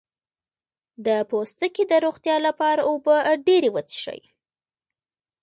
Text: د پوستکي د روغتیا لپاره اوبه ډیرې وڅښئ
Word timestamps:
د 1.05 1.07
پوستکي 1.29 1.83
د 1.87 1.93
روغتیا 2.05 2.35
لپاره 2.47 2.81
اوبه 2.91 3.15
ډیرې 3.47 3.69
وڅښئ 3.75 4.21